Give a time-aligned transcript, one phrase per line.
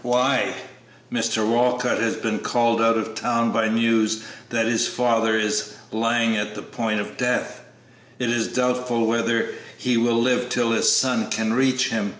[0.00, 0.54] "Why,
[1.12, 1.46] Mr.
[1.46, 6.34] Walcott has just been called out of town by news that his father is lying
[6.34, 7.60] at the point of death;
[8.18, 12.14] it is doubtful whether he will live till his son can reach him.